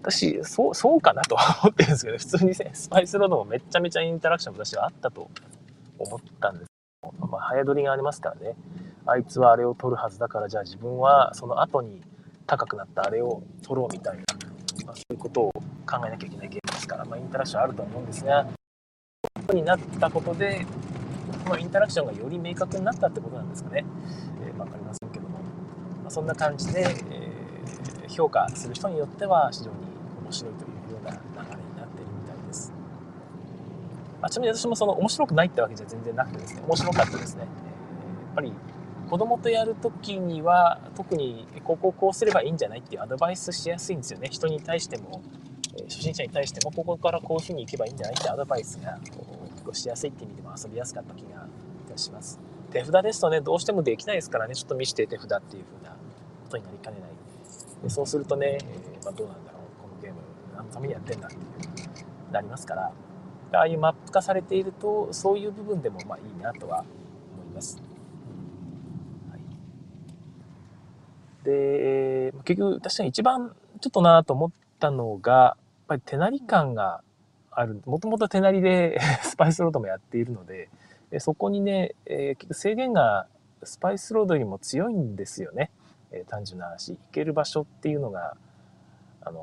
[0.00, 5.30] 私そうそうかなとは思ってるんですけど普通にスパイスロードもめちゃめちゃインタラクション私はあったと
[5.98, 6.66] 思ったんです
[7.02, 8.56] けど、まあ、早取りがありますからね。
[9.06, 12.00] あいつはあれを取るはずだからじゃあ自分はその後に
[12.46, 14.22] 高くなったあれを取ろうみたいな、
[14.96, 15.52] そういうことを
[15.86, 18.46] 考えなきゃいけないゲームですから、まあ、インタラクションあると思うんですが
[19.52, 20.66] になったことで
[21.44, 23.84] このインタラクションがより明確になったってことなんですかね、
[24.46, 25.38] えー、分かりませんけども、
[26.02, 29.76] まあ、そんな感じで、えー、評価する人によっては非常に
[30.24, 32.72] 面白いというような流れになっているみたいです、
[34.20, 38.52] まあ、ちなみに私もその面白くないってわけじゃ全然なくてですね面白かったですね、えー、やっぱり
[39.14, 45.22] 子供とやるときには特にここをこうすればいいんじゃないっていうアドバイスしやすいんですよね人に対しても
[45.88, 51.46] 初心者に対してもここからこういうふうに行けばいいんじゃないってアドバイスが結構しやすいって意味でも遊びやすかった気が
[51.86, 52.40] いたします。
[52.72, 55.96] 手札ですとね、どうしてもできないですからね、ちょっと見して手札っていう風なこ
[56.50, 57.10] とになりかねない。
[57.84, 60.18] でそうするとね、えー、まあ、どうなんだろう、このゲーム
[60.56, 62.92] 何のためにやってんだっていうなりますから、
[63.52, 66.88] ああいうマップ化されていると、そういう部分でもまあいいなとは思
[67.44, 67.80] います。
[69.30, 69.40] はい、
[71.44, 75.56] で、結局、確かに一番ちょっとなと思ったのが、やっ
[75.88, 77.02] ぱり手なり感が
[77.50, 80.68] ある、もともと手なりで スパイスロードもやっているので、
[81.18, 83.28] そこにね、えー、制限が
[83.62, 85.70] スパイスロードよりも強いんですよね。
[86.10, 86.92] えー、単純な話。
[86.92, 88.36] 行ける場所っていうのが、
[89.20, 89.40] あの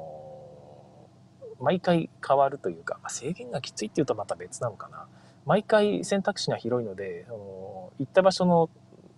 [1.60, 5.08] ー、毎回変わるというか、まあ、制限がきついっていうとまた別なのかな。
[5.46, 8.70] 毎回選択肢が広いので、あの行った場所の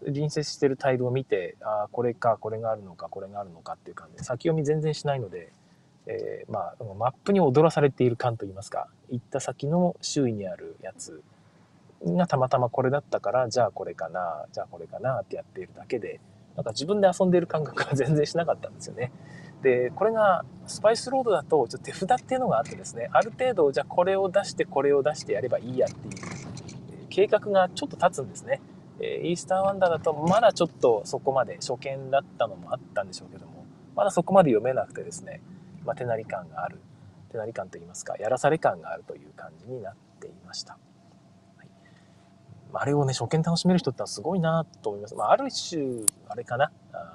[0.05, 5.51] 隣接してるタイルを見て、ああ、これか、これがあるのか、これがあるのかっていう感じで、先読み全然しないので、
[6.05, 11.21] えー、まあ、マップに踊らされている感といいますか、行った先の周囲にあるやつ
[12.05, 16.19] がたまたまこれだったから、じゃあこれかな、じゃあこれかなってやっているだけで、
[16.55, 19.11] なんか自分で遊んでいる感覚が全然しなかったんですよね。
[19.61, 26.13] で、これがスパイスロードだとちょっと手札っていうのがあってですね、ある程度じゃあこれを出してこれを出してやればいいやっていう
[27.09, 28.59] 計画がちょっと立つんですね。
[28.99, 35.41] えイースターワンダーだとまだちょっとそこまで初見だったのもあったんでしょうけども、まだそこまで読めなくてですね、
[35.85, 36.79] まあ、手なり感がある
[37.31, 40.77] 手なり感といいますかやらされ感があるという感じになっていました、
[41.57, 41.67] はい、
[42.73, 46.71] あれをね初見楽しめる人ってのはすごいなと思います、まあ、ある種あれかな。
[46.93, 47.13] あ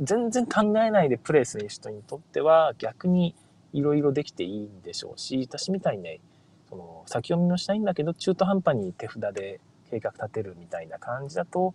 [0.00, 3.34] 全然考えないでプレイする人にとっては逆に
[3.72, 6.20] いろいろできていいんでしょうし私みたいにね
[6.68, 9.60] その先読みもしたいんだけど中途半端に手札で
[9.90, 11.74] 計画立てるみたいな感じだと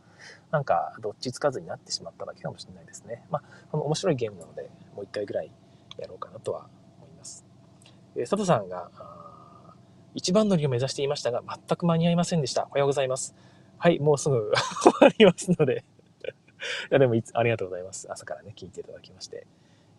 [0.52, 3.24] なんかどっちつかずになってしまっただけかもしれないですね。
[3.30, 5.52] まあ、この面白いゲームなのでもう一回ぐらい
[5.98, 7.46] やろうかなとは思います。
[8.16, 8.90] えー、佐藤さんが、
[10.14, 12.68] 一番乗りを目指していましたが、全く間に合いませんでした。
[12.70, 13.34] おはようございます。
[13.78, 14.52] はい、もうすぐ
[14.84, 15.86] 終わりますので
[16.92, 18.12] いや、でも、ありがとうございます。
[18.12, 19.48] 朝からね、聞いていただきまして。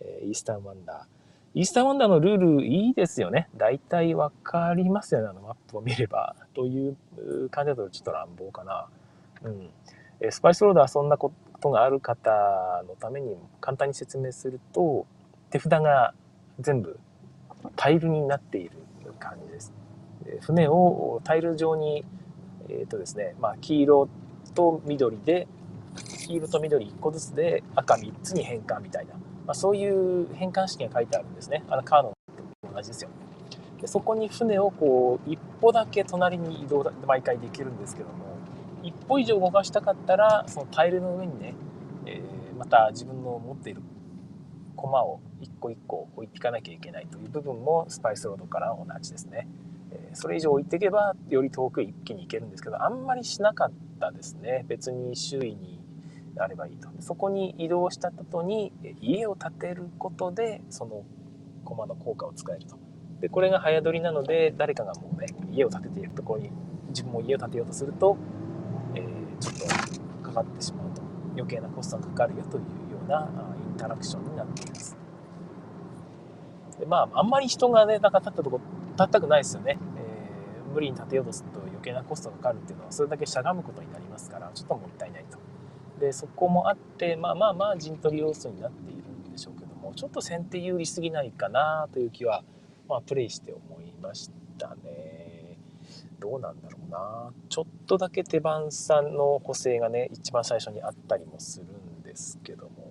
[0.01, 1.22] えー、イースターワンダー。
[1.55, 3.49] イースターワンダーのルールいいですよね。
[3.57, 5.29] 大体わかりますよね。
[5.29, 6.35] あのマップを見れば。
[6.55, 6.97] という
[7.51, 8.89] 感じだとちょっと乱暴かな。
[9.43, 9.71] うん。
[10.21, 12.31] えスパイスロード遊んだことがある方
[12.89, 15.07] のために簡単に説明すると、
[15.51, 16.15] 手札が
[16.59, 16.99] 全部
[17.77, 18.71] タイルになっている
[19.19, 19.73] 感じです。
[20.41, 22.05] 船をタイル上に、
[22.69, 24.09] えっ、ー、とですね、まあ、黄色
[24.55, 25.47] と緑で、
[26.27, 29.15] 黄色と緑1個ずつで赤3つに変換みたいな、
[29.47, 31.65] まあ、そういう変換式が書いてあるんですね。
[31.69, 33.11] あのカードと同じですよ。
[33.81, 38.37] でそこに船をこう一歩だけ隣に移動毎回できるんですけども
[38.85, 41.55] 一歩以上動かしたかったらそのタイルの上にね、
[42.07, 43.83] えー、また自分の持っている
[44.77, 49.49] 駒を一個一個置いていかなきゃいけないという部分もスパイスロードから同じですね。
[50.15, 55.82] それ以上置いていけばより遠く一気に行けるんですけどあんまりしなかったですね別に周囲に
[56.39, 61.05] あればいいとそこに移動した後に家を建てることでその
[61.65, 62.77] 駒の効果を使えると
[63.21, 66.51] でこれが早取りなので誰かがもうね家を建てているところに
[66.89, 68.17] 自分も家を建てようとすると、
[68.95, 69.55] えー、ちょっ
[70.23, 71.03] とかかってしまうと
[71.35, 72.67] 余計なコストがかかるよというよ
[73.05, 73.29] うな
[73.71, 74.97] インタラクションになっています。
[76.79, 78.61] でまあ、あんまり人がね、なんか立ったとこ、
[78.93, 79.79] 立ったくないですよね。
[79.97, 85.39] えー、無理に立てようとすると余計なコストがかかるっていうのは、それだけしゃがむことになりますから、ちょっともったいないと。
[86.03, 92.43] で、そこもあって、まあまあまあ陣取り要素になっているんでしょうけども、ちょっと先手有利すぎないかなという気は、
[92.89, 95.59] まあ、プレイして思いましたね。
[96.19, 97.33] どうなんだろうな。
[97.49, 102.91] ちょっとだけ手番さんの補正がね、一番最初にあったりもするんですけども。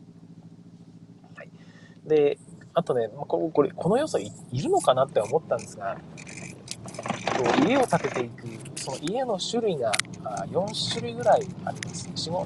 [1.36, 1.50] はい。
[2.06, 2.38] で、
[2.74, 5.97] あとね、これ、この要素いるのかなって思ったんですが、
[7.44, 9.92] と、家を建てていく、その家の種類が
[10.52, 12.10] 4種類ぐらいあります。
[12.10, 12.44] 4, 4,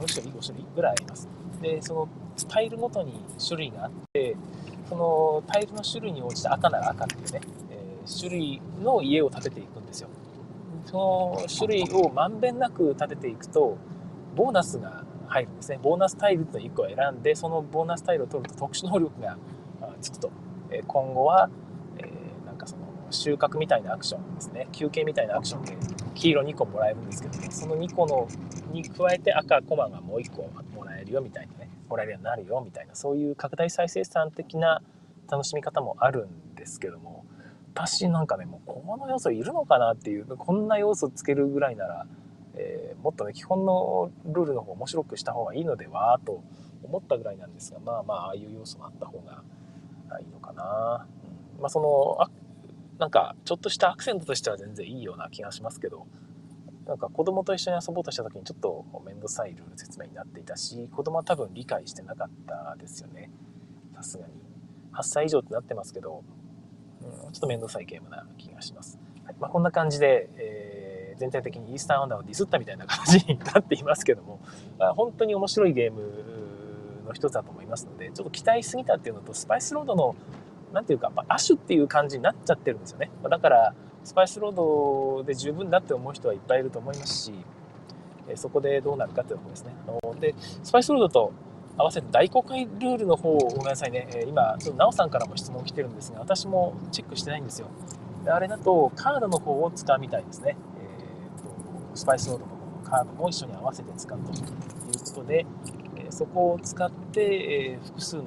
[0.00, 1.28] 4種類、5種類ぐらいあります。
[1.60, 2.08] で、その
[2.48, 4.36] タイルごとに種類があって、
[4.88, 10.08] そのタイルの種類に応じて赤なら赤っていうね、えー、種類の家を建てていくんですよ。
[10.86, 13.76] その種類をまんべんなく建てていくと、
[14.34, 15.78] ボーナスが入るんですね。
[15.82, 19.36] ボーナスタイルという1個選んで、そのボーナスタイルを取ると特殊能力が
[20.00, 20.30] つくと。
[20.86, 21.50] 今後は、
[23.10, 24.68] 収穫みたいなアクションですね。
[24.72, 25.76] 休憩みたいなアクションで
[26.14, 28.28] 黄色2個もらえるんですけども、その2個の
[28.72, 34.82] に加えて赤コマがもう1個もらえるよみたいなね、もらえるようになるよみたいな、そういう拡大再生産的な
[35.30, 37.24] 楽しみ方もあるんですけども、
[37.74, 42.06] 私なんかね、もうこの要素いるのかなっていう、こんな要素つけるぐらいなら、
[42.54, 46.42] えー、もっとね、基本のルールの方面白くした方がいいのではと
[46.82, 49.42] 思ったぐらいなんですが、まあまあ、ああいう要素もあった方が
[50.20, 51.06] いいのかな。
[51.60, 52.28] まあ、その、
[52.98, 56.06] なんか、ちょっとしたアクセントとしては全然いいような気がしますけど、
[56.86, 63.30] なんか子供と一緒に遊ぼうとした時にちょっと面倒くさいルール説明になっていたし、子供は多分理解してなかったですよね。
[63.94, 64.32] さすがに。
[64.94, 66.24] 8歳以上ってなってますけど、
[67.02, 68.98] うん、ちょっと面倒くさいゲームな気がします。
[69.24, 74.40] はいまあ、こんな感じで、えー、全体的にイースターアンダーをディスったみたいな感じになっていますけども、
[74.78, 76.00] まあ、本当に面白いゲーム
[77.06, 80.16] の一つだと思いますので、ちょっと期待しすぎたっていうのと、スパイスロードの、
[80.72, 83.10] なんていうか、まアシュっていう感じになっちゃってるんですよね。
[83.28, 87.32] だから、スパイスロードで十分だって思う人はいっぱいいると思いますし、
[88.28, 89.74] えそこでどうなるかっていうとこですね。
[89.86, 91.32] あので、スパイスロードと
[91.76, 97.68] 合わせて大公開ルールの方をごめんなさいね、え今、ちょっとなおさんからも質問来てるんですが、私もチェックしてないんですよ。
[98.24, 100.56] であれだと、カードの方を使うみたいですね。
[100.80, 105.46] えーと、スパイスロードの方のカードも一緒に合わせて使うということで、
[105.96, 108.24] えそこを使って、え複数の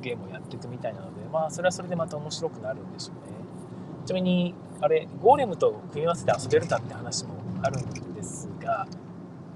[0.00, 3.34] ゲームをやっていくみたいなの、まあ、それはそれでまた面白くなるんでしょうね。
[4.06, 8.86] ちなみに、あれ、ゴーレムと組み合わせて遊べるかって話もあるんですが、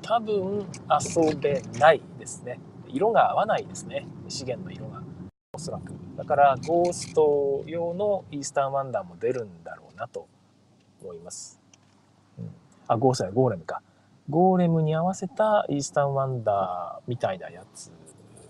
[0.03, 2.59] 多分遊べないですね。
[2.89, 4.09] 色が合わないですね。
[4.27, 5.03] 資源の色が。
[5.53, 5.93] おそらく。
[6.17, 10.27] だから、ゴースト用のイースターワンダーも出るんだろうなと
[11.01, 11.61] 思います。
[12.41, 12.51] うん、
[12.89, 13.83] あ、ゴーストやゴーレムか。
[14.29, 17.93] ゴーレムに合わせたイースタンワンダーみたいなやつ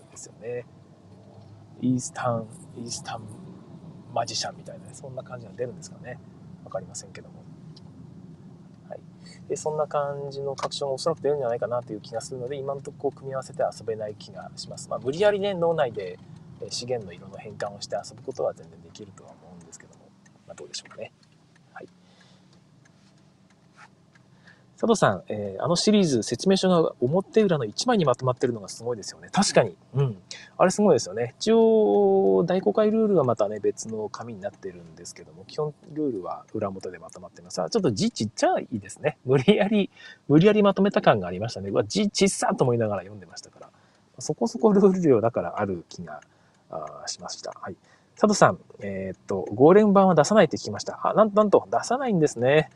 [0.09, 0.65] ですよね。
[1.81, 3.21] イースタン、イースタン
[4.13, 6.19] マジシャンみたいな、ね、そんな感じが出るんですかね。
[6.63, 7.35] 分かりませんけども。
[8.89, 8.99] はい。
[9.47, 14.89] で、そんな感じの確証がおそらく出るんじゃないかなという気がするので、今のところ組み合わせて遊べない気がします。
[14.89, 16.17] まあ、無理やりね、脳内で
[16.69, 20.09] 資源の色の変換をして遊ぶことは全然できるとは思うんですけども、
[20.47, 21.13] まあ、どうでしょうかね。
[24.79, 29.27] 佐藤さん、えー、あのシリーズ説明書が表裏の1枚にまとまってるのがすごいですよね。
[29.29, 29.75] 確かに。
[29.93, 30.17] うん。
[30.57, 31.35] あれすごいですよね。
[31.37, 37.55] 一応、大公開ルールはまたね、別の紙になってるんですけども、基本ルールは裏表でまとまってます。
[37.55, 39.17] ちょっと字ちっちゃいですね。
[39.25, 39.89] 無理やり、
[40.29, 41.71] 無理やりまとめた感がありましたね。
[41.71, 43.69] うわ、字ちっさと思いながら読んでましたから。
[44.19, 46.21] そこそこルール量だからある気が
[46.69, 47.51] あしました。
[47.59, 47.75] はい。
[48.15, 51.01] 佐藤さん、えー、っと、ゴーレム版は出さないって聞きました。
[51.03, 52.69] あ、なんとなんと、出さないんですね。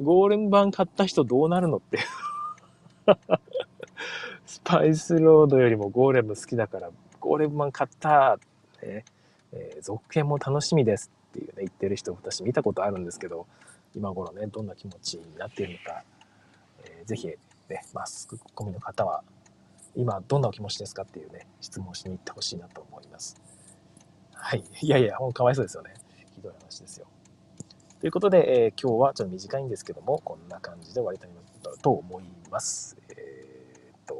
[0.00, 1.98] ゴーレム版買った人どうなるのって
[4.46, 8.38] スパイスロードよりもゴーレム好きだから、ゴーレム版買った
[8.82, 9.04] ね、
[9.52, 13.46] えー、続編も楽しみですっていうね、言ってる人私見たことあるんですけど、
[13.94, 16.04] 今頃ね、どんな気持ちになっているのか、
[16.84, 17.36] えー、ぜひね、
[17.92, 19.22] マスクコミの方は、
[19.94, 23.40] 今どんなお気持ちですかっていうね、質問しに行ってほしいなと思います。
[24.34, 24.64] はい。
[24.82, 25.94] いやいや、ほんかわいそうですよね。
[26.34, 27.06] ひどい話ですよ。
[28.00, 31.30] ということで、えー、今日はちょっと短いんですけども、こんな感じで終わりたい
[31.82, 32.96] と思います。
[33.08, 34.14] え、っと、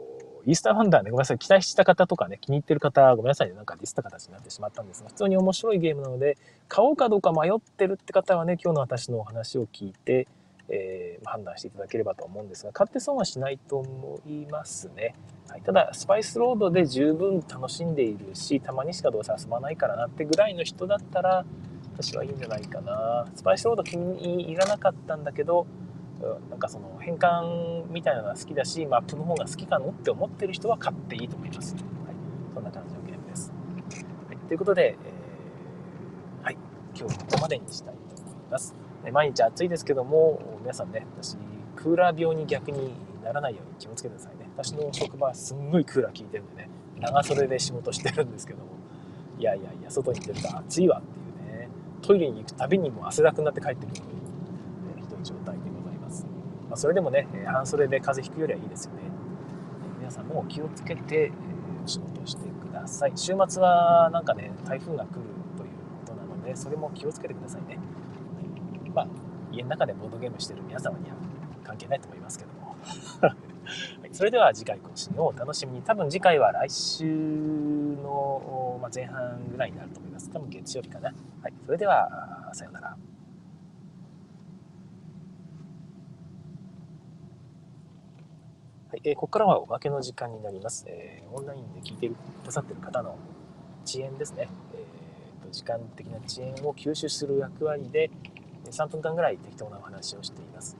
[0.47, 10.27] イースターファンダーね、ごめんなさい、期待した方とかね、気に入ってる方、ごめんなさいね、なんかディスった形になってしまったんですが、普通に面白いゲームなので、買おうかどうか迷ってるって方はね、今日の私のお話を聞いて、
[10.69, 15.15] えー、判断していただければと思うんですが、買って損はしないと思いますね。
[15.49, 21.45] はい、ただ、スパイスロードで十分楽しんでいるし、たまにしかどうせ遊ばないからなってぐらいの人だったら、
[21.99, 23.27] 私はいいんじゃないかな。
[23.35, 25.67] スパイスロード気に入らなかったんだけど、
[26.51, 31.75] なんかその変換みたいなのが好きだし、マップの方が好きかのって思ってる人は買っていいと思います。
[31.75, 31.85] はい、
[32.55, 33.53] そんな感じのゲームです。
[34.29, 34.99] はい、ということで、
[36.43, 36.57] えー、はい、
[36.95, 38.75] 今日はここまでにしたいと思います。
[39.11, 41.37] 毎日暑いですけども、皆さんね、私、
[41.77, 42.93] クーラー病に逆に
[43.25, 44.49] ならないように気をつけてくださいね。
[44.57, 46.69] 私の職場はすんごいクーラー効いてるんでね、
[47.01, 48.67] 長袖で仕事してるんですけども、
[49.39, 51.16] いやいやいや、外に出ると暑いわって
[52.03, 54.17] トイレに行くたびにも汗だくになって帰ってくるという、
[54.99, 56.27] えひどい状態でございます。
[56.69, 59.01] まあ、それでもね、半袖で風邪ひくよりはいいですよね。
[59.99, 61.33] 皆さんも気をつけて、え
[61.85, 63.13] お仕事をしてください。
[63.15, 65.23] 週末はなんかね、台風が来る
[65.57, 65.71] という
[66.07, 67.79] ことなので、それも気をつけてくださいね。
[68.95, 69.09] まあ、
[69.53, 71.17] 家の中でボードゲームしてる皆様には
[71.65, 72.56] 関係ないと思いますけど。
[74.17, 75.83] それでは次回更新をお楽しみに。
[75.83, 80.31] 多分次回は来週の、ま前半ぐらいになると思います。
[80.31, 81.13] 多分月曜日かな。
[81.43, 82.89] はい、それでは、さようなら。
[82.89, 82.97] は
[88.95, 90.87] い、えー、ここからはおまけの時間になります。
[90.89, 93.19] えー、オンラインで聞いてくださっている方の
[93.85, 94.49] 遅延ですね。
[94.73, 98.11] えーと、時間的な遅延を吸収する役割で、
[98.65, 100.75] 3分間ぐらい適当なお話をしています。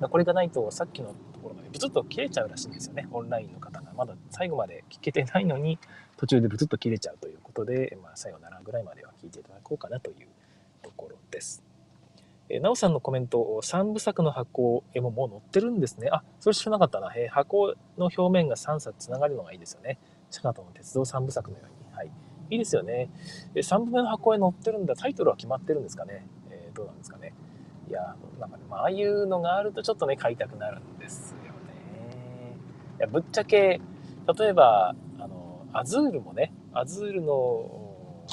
[0.00, 1.14] これがないと、さっきの
[1.46, 3.08] ころまでブツッと切れちゃうらしいんですよね。
[3.10, 3.92] オンラインの方が。
[3.96, 5.78] まだ最後まで聞けてないのに、
[6.16, 10.26] 途中でブツッと切れちゃうということで、まあ、さよならぐらいまでは聞いていただこうかなという
[10.82, 11.62] ところです。
[12.48, 16.08] えなおさんのコメント、3部作の箱絵ももう載ってるんですね。
[16.12, 17.12] あ、それ知らなかったな。
[17.16, 19.98] え箱の表面が3冊つながるのがいいですよね。
[20.30, 21.96] シャカトの鉄道3部作のように。
[21.96, 22.10] はい。
[22.50, 23.10] いいですよね。
[23.54, 24.94] え3部目の箱絵載ってるんだ。
[24.94, 26.24] タイトルは決まってるんですかね。
[26.50, 27.34] え、どうなんですかね。
[27.88, 31.56] いや、なんかね、まああいうのがあるとちょっとね、買いたくなるんですよね。
[32.98, 33.80] いや、ぶっちゃけ、
[34.38, 38.24] 例えば、あの、アズールもね、アズールの、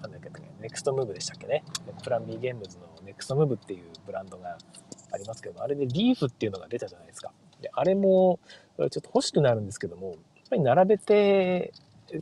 [0.00, 0.30] なんだっけ、
[0.60, 1.64] ネクストムーブでしたっけね。
[2.02, 4.56] プラン B ゲームズのネクストムーブっていうブランドが
[5.12, 7.32] ありますけどあれでリーフっていうのが出たじゃないですか。
[7.60, 8.38] で、あれも
[8.78, 10.16] ちょっと欲しくなるんですけども、やっ
[10.50, 11.72] ぱり並べて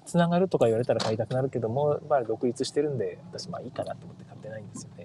[0.04, 5.04] つながるとか言われたら買いたくなるけども、やっぱり独立してるんで、私まあいいかなと思って買ってないんですよね。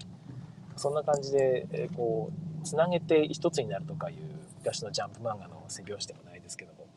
[0.83, 2.29] そんな感じで、えこ
[2.61, 4.15] う、つなげて一つになるとかいう
[4.57, 6.87] 昔のジャンプ漫画の背拍子でもないですけども、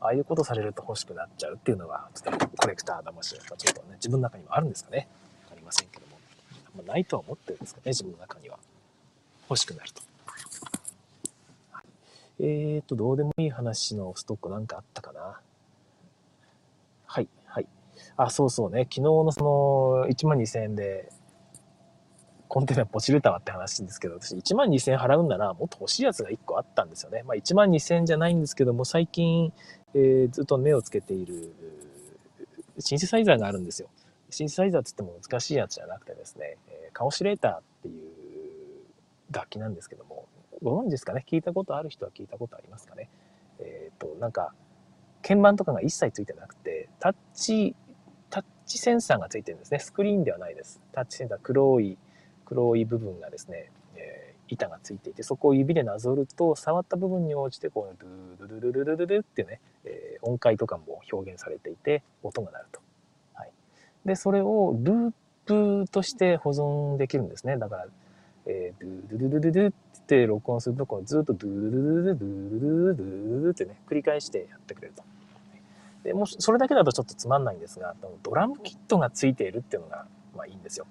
[0.00, 5.06] ああいうことされると欲しくなっちゃうっていうのは、ちょっとコレクター魂がちょっとね、自分の中にもあるんですかね。
[5.44, 6.18] わかりませんけども。
[6.74, 8.58] まあ、ないとは思ってるんですかね、自分の中には。
[9.48, 10.02] 欲しくなると。
[12.40, 15.40] えーと、どうでもいい話のストックなんかあったかな。
[17.06, 17.66] はい、はい。
[18.16, 18.88] あ、そうそうね。
[18.90, 21.12] 昨日のその1万2000円で
[22.48, 27.22] コンテナポチれたわって話ですけど、私1万2000円払うんならもっと欲しいやつが1個あったんですよね。
[27.24, 29.52] まあ1万2000円じゃないんですけども、最近、
[29.94, 31.52] えー、ずっと目をつけている
[32.78, 33.88] シンセサイザーがあるんですよ。
[34.30, 38.02] シンセサイザーって言っても難しいやつじゃなくてですね、えカオシレーターっていう
[39.32, 40.26] 楽器なんですけども、
[40.62, 41.24] ご存知ですかね？
[41.26, 43.08] 聞いたことある人は聞いたことありますかね？
[43.58, 44.52] えっ、ー、と、なんか、
[45.22, 47.74] 鍵盤とかが一切ついてなくて、タッチ、
[48.30, 49.78] タッチセンサーがついてるんですね。
[49.78, 50.80] スクリーンではないです。
[50.92, 51.98] タッチセンサー、黒い、
[52.46, 57.96] 黒い部分がですね、えー、板がついていて、そこを指でなぞると、触った部分に応じて、こう、
[58.38, 62.80] ドゥルルルルルルルってね、えー、音階とかも表現されていて、音が鳴ると。
[63.34, 63.50] はい。
[64.06, 65.12] で、それをルー
[65.44, 67.56] プとして保存できるんですね。
[67.58, 67.86] だから、
[68.46, 75.02] えー、ドゥルルルルルって録音するとこずっとドゥルルルルドゥルルルドゥルってね、繰り返してやってくれると。
[76.04, 80.06] でもそれだけだとちょっとつまんないんですが、ドラムキットがついているっていうのが、
[80.36, 80.86] まあいいんですよ。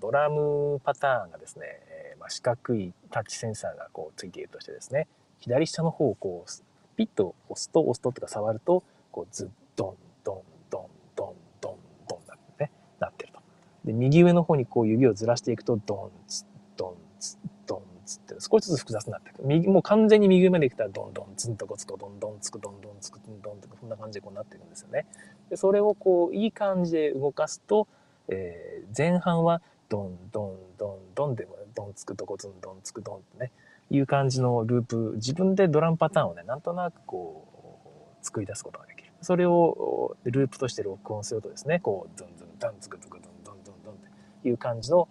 [0.00, 5.08] ドラムパターンがですね、え、まあ、四角いタッチセンサーがこうついているとしてですね、
[5.38, 8.82] 左下の方をこう、ピッと押すと押すととか触ると、
[9.12, 10.84] こうズッドンドンドン
[11.16, 11.76] ドンドン
[12.08, 13.40] ドンなってね、なってると。
[13.84, 16.44] で、右上の方にこう指をずらしていくと、ドンツ
[16.76, 19.42] ドンツって少しずつ複雑になっていく。
[19.44, 25.06] 右、もう完全に右上まで来たらドンドンツンとこつとドンドンつくドンドンつくドンドンとかそんな感じでこうなっていくんですよね。
[25.48, 27.86] で、それをこういい感じで動かすと、
[28.28, 33.52] えー、前半はドンドンドンドンでもドンつくとこツンドンつくドンってね、
[33.90, 39.10] いう感じのループ、自分でドラムパターンをね、なんとなくこう、作り出すことができる。
[39.20, 43.96] それをループとして録音するとですね、こう、ドンドンダンツクツクドンドンドンドンっ
[44.42, 45.08] ていう感じの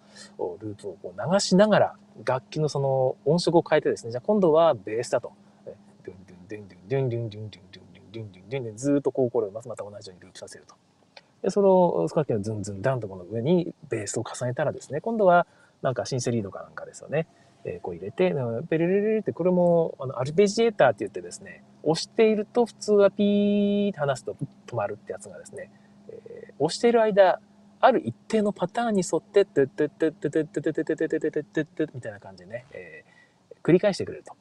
[0.60, 5.32] ループをこう流しながら楽器のその音色を変えてですね、じゃあ今度はベースだと。
[6.02, 10.74] ドゥンドゥンドゥンドゥンドゥンドゥンドゥンドゥンドゥンドゥンドゥンドゥンずっとこうこれをまた同じようにループさせると。
[11.42, 15.46] で、それをさっきのズンズンダンとこの上にベースを重ねたらですね、今度は
[15.82, 17.26] なんかシンセリードかなんかですよね。
[17.64, 18.34] えー、こう入れて、
[18.68, 24.36] ペレレレレってこれもあのアルペジエーターって言ってですね、押していると普通はピーって離すと
[24.66, 25.70] 止まるってやつがですね、
[26.08, 27.40] えー、押している間、
[27.82, 34.34] ある一定のパターンに沿って、てってってってってってってってってってってってってみたいな感じでね、えー、繰り返してくれると。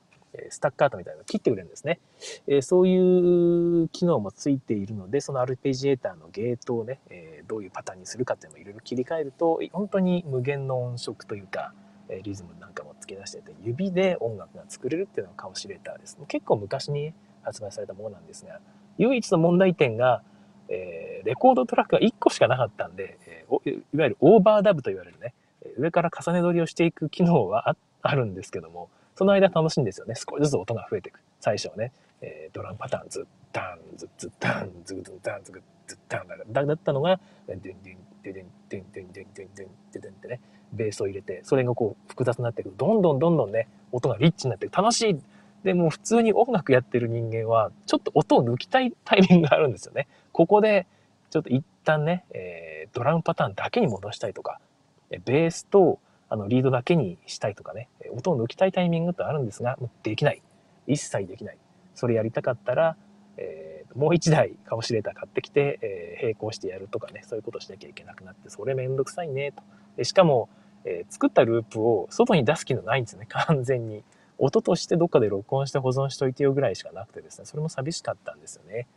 [0.50, 2.00] スタッカートみたいなのを切ってくれるんですね。
[2.48, 11.74] えそういう機能もついているので、そのアルペジエーターのゲートをね、えどういうパターンにするかっていうのをいろいろ切り替えると、本当に無限の音色というか、
[12.10, 16.18] えリズムなんかも付け出してて、指で音楽が作れるっていうのがカオシレーターです。
[16.28, 17.14] 結構昔に
[17.44, 18.60] 発売されたものなんですが、
[18.98, 20.22] 唯一の問題点が、
[20.68, 25.34] えー、レコードトラックが1個しかなかったんで、えー、いわゆるオーバーダブと言われるね、
[25.78, 30.16] 上から重ね取りをしていく機能はあるんですけども、その間楽しいんですよね。
[30.16, 31.20] 少しずつ音が増えていく。
[31.42, 31.92] 最初はね、
[32.22, 35.56] えー、ドラムパターンズッタンズッズッタンズッズッタンズッ
[35.88, 40.40] ズッタンだだったのが、ドゥンドゥンデデン、デン、デン、デン、デン、デン、デデンってね、
[40.72, 42.74] ベースを入れて、それがこう複雑になっていく。
[42.78, 44.74] どんどんどんどんね、音がリッチになっていく。
[44.78, 45.20] 楽しい。
[45.66, 50.08] でも普通に音楽やってる人間は、ちょっと音を抜きたいタイミングがあるんですよね。
[50.32, 50.88] ここで、
[51.30, 54.62] ちょっと一旦ね、えー、ドラムパターンだけに戻したいとか、
[55.10, 56.00] ベースと
[56.30, 60.42] あのリードだけにしたいとかね、音を抜きたいタイミングってあるんですが、できない。
[60.88, 61.58] 一切できない。
[61.96, 62.96] それやりたかったら、
[63.38, 69.64] えー、もう一台カオシレーター買ってきて、えー、並行してやるとかね、そういうことしなきゃいけなくなって、それめんどくさいね、と。
[69.98, 70.50] でしかも、
[70.86, 74.04] えー、作ったループを外に出す機能ないんですね、 完全に。
[74.38, 78.88] 音としてどっかで録音して保存しといてよぐらいしかなくてですね、それも寂しかったんですよね。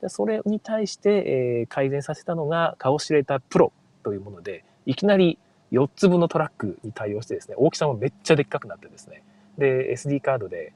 [0.00, 3.72] でそれに対して、え、改善させたのがカオシレータープロ
[4.02, 5.38] というもので、いきなり
[5.72, 9.22] 4つ分のトラックに対応してですね、大きさもめっちゃでっかくなってですね、
[9.58, 10.72] で、SD カードで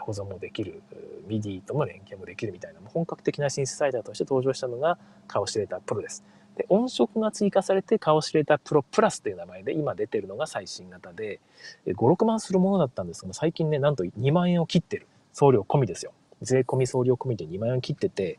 [0.00, 0.82] 保存もできる、
[1.28, 6.24] MIDI との連携もできるみたいな、本格的なシンセサイザーとして登場したのがカオシレータープロです。
[6.56, 11.40] で、音色が追加されてカオシレータープロプラスという名前で今出てるのが最新型で、
[11.86, 15.06] 5、6万するものだったんですが、最近ね、なんと2万円を切ってる。
[15.32, 16.12] 送料込みですよ。
[16.42, 18.38] 税込み送料込みで2万円切ってて、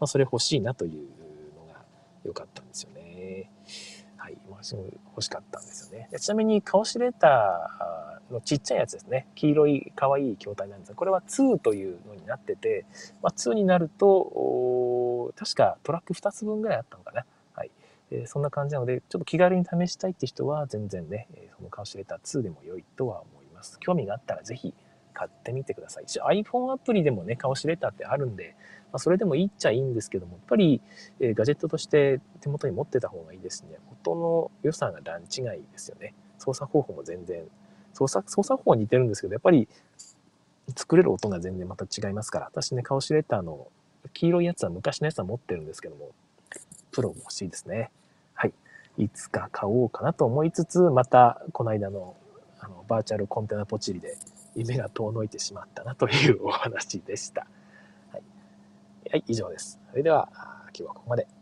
[0.00, 0.92] まあ、それ欲しいなという
[1.56, 1.80] のが
[2.24, 2.99] 良かったんですよね。
[4.62, 6.08] すごい欲しかったんですよね。
[6.18, 9.26] ちなみに、カオシレーターのちっちゃいやつですね。
[9.34, 12.84] 黄色い可愛い筐体なんですが、これは2というのになってて、
[13.22, 17.24] まあ、2になると、確かトラック2つ分ぐらいあったのかな。
[17.54, 17.70] はい。
[18.10, 23.78] えー、そんな感じなので、ちょっと気軽に試したいって人は、全然ね、そのカオシレーター2でも良いとは思います。
[23.80, 24.74] 興味があったらぜひ
[25.12, 26.04] 買ってみてください。
[26.04, 28.54] 一応 iPhone アプリでもね、カオシレーターってあるんで、
[28.92, 30.80] まあ、それでもいいっちゃいいんですけども、やっぱり、
[31.20, 33.78] え、ガジェットとして手元に持ってた方がいいですね。
[33.92, 36.14] 音の良さが段違いですよね。
[36.38, 37.44] 操作方法も全然、
[37.92, 39.68] 操作、操作方法は似てるんですけど、やっぱり
[40.76, 43.68] 作れる音が全然また違いますから、私ね、カオシレーターの
[44.12, 46.10] 黄色いやつは昔のやつは持ってるんですけども、
[46.90, 47.90] プロも欲しいですね。
[48.34, 48.54] はい。
[48.98, 52.16] いつか買おうかなと思いつつ、また、この間の、
[52.58, 54.16] あの、バーチャルコンテナポチリで
[54.54, 57.46] 夢が遠のいてしまったなというお話でした。
[59.10, 59.80] はい、以上です。
[59.90, 60.28] それでは、
[60.66, 61.39] 今日はここまで。